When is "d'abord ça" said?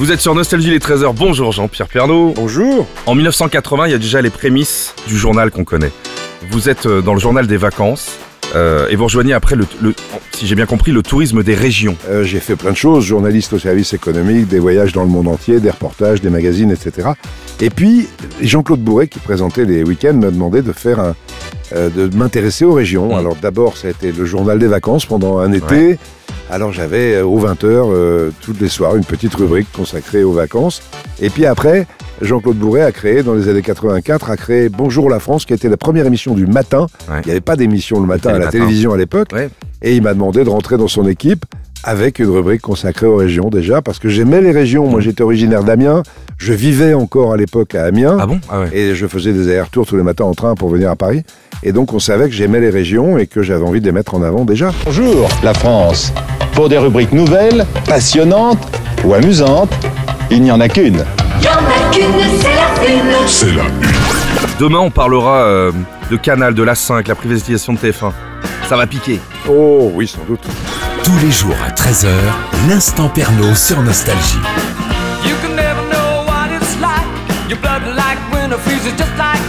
23.36-23.88